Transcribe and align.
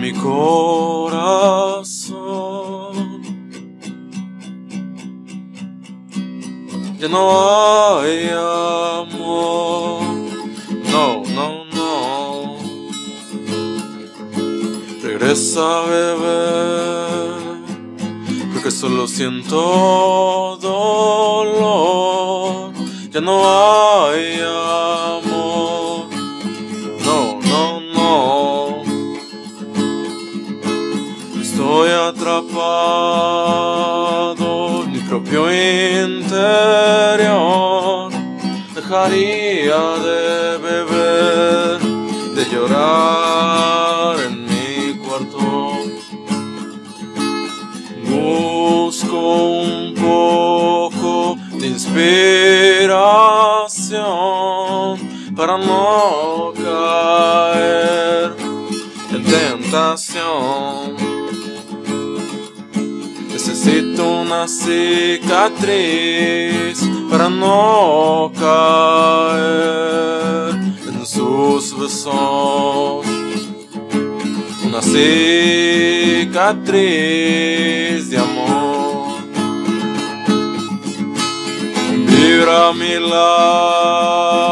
mi 0.00 0.12
corazón. 0.12 1.18
Ya 6.98 7.08
no 7.08 7.98
hay 8.00 8.30
amor. 8.30 10.02
No, 10.92 11.22
no, 11.34 11.64
no. 11.76 12.56
Regresa, 15.02 15.82
bebé. 15.82 16.38
Porque 18.52 18.70
solo 18.70 19.08
siento 19.08 20.56
dolor. 20.60 22.72
Ya 23.10 23.20
no 23.20 23.44
hay 23.44 24.40
amor. 24.40 25.27
Propio 35.08 35.50
interior. 36.04 36.52
Dejaría 38.74 39.80
de 40.06 40.58
beber, 40.58 41.80
de 42.34 42.44
llorar 42.52 44.16
en 44.26 44.44
mi 44.44 44.98
cuarto. 44.98 45.40
Busco 48.10 49.18
un 49.62 49.94
poco 49.94 51.38
de 51.58 51.66
inspiración 51.68 52.98
para 55.34 55.56
no 55.56 56.52
caer 56.54 58.36
en 59.10 59.24
tentación. 59.24 60.97
Necesito 63.48 64.04
una 64.20 64.46
cicatriz 64.46 65.16
para 67.10 67.30
no 67.30 68.30
caer 68.38 69.48
en 70.86 71.06
sus 71.06 71.74
besos. 71.78 73.06
Una 74.66 74.82
cicatriz 74.82 75.00
de 78.10 78.18
amor. 78.18 79.16
Vibra 82.06 82.68
a 82.68 82.72
mi 82.74 82.98
lado 83.00 84.42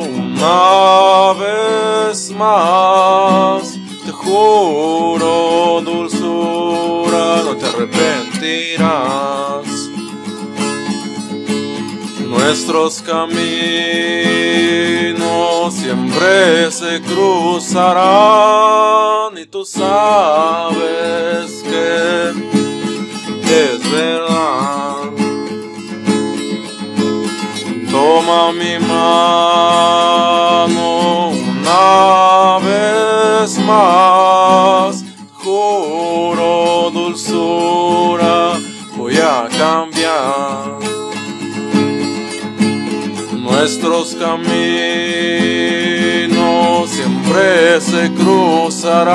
una 0.00 1.32
vez 1.38 2.32
más. 2.32 2.93
Arrepentirás. 8.44 9.88
Nuestros 12.28 13.00
caminos 13.02 13.34
siempre 15.74 16.70
se 16.70 17.00
cruzarán 17.02 18.04
y 19.38 19.46
tú 19.46 19.64
sabes 19.64 20.84
que 21.62 22.28
es 23.44 23.90
verdad. 23.90 25.10
Toma 27.90 28.52
mi 28.52 28.78
mano 28.86 30.18
una 31.30 32.58
vez 32.58 33.58
más. 33.60 35.04
Juro 35.34 36.63
cambiar. 39.64 40.78
Nuestros 43.32 44.14
caminos 44.14 44.50
siempre 46.90 47.80
se 47.80 48.12
cruzarán. 48.12 49.14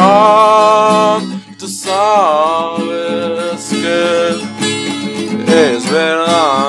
Tú 1.60 1.68
sabes 1.68 3.60
que 3.82 4.10
es 5.76 5.92
verdad. 5.92 6.69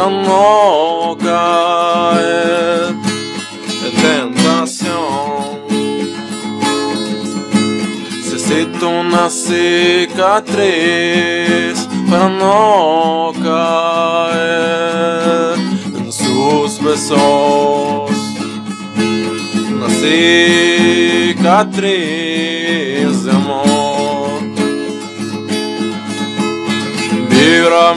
para 0.00 0.08
no 0.10 1.16
caer 1.20 2.94
en 3.84 3.92
tentación. 4.00 5.60
Necesito 8.16 8.88
una 8.88 9.28
cicatriz 9.28 10.56
para 12.08 12.28
no 12.28 13.32
caer 13.42 14.48
en 15.96 16.12
sus 16.12 16.80
besos 16.82 18.10
una 19.72 19.88
cicatriz 19.88 21.34
de 23.24 23.30
amor. 23.30 24.40
Vibra 27.28 27.90
a 27.90 27.94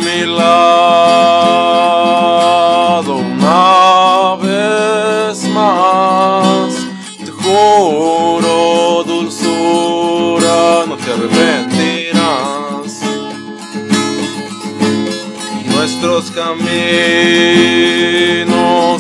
caminos 16.36 16.74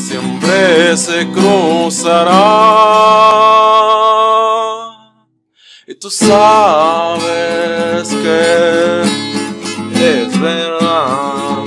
siempre 0.01 0.95
se 0.97 1.27
cruzarán. 1.31 2.33
Y 5.87 5.95
tú 5.95 6.09
sabes 6.09 7.23
que 8.23 9.01
es 9.93 10.39
verdad. 10.39 11.63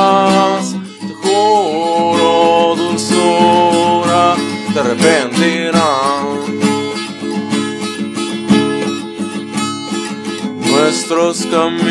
Nuestros 10.94 11.44
caminos 11.46 11.88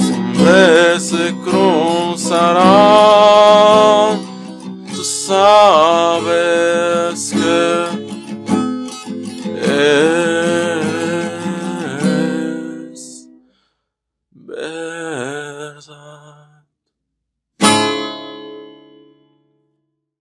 siempre 0.00 0.98
se 0.98 1.32
cruzarán. 1.44 2.66